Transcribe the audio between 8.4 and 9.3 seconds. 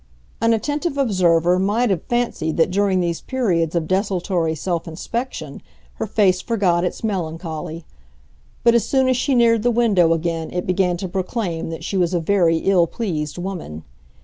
but as soon as